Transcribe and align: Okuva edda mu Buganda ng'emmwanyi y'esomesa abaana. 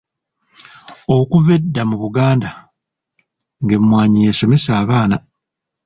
Okuva 1.17 1.51
edda 1.57 1.81
mu 1.89 1.95
Buganda 2.03 2.49
ng'emmwanyi 3.61 4.19
y'esomesa 4.25 4.69
abaana. 4.81 5.17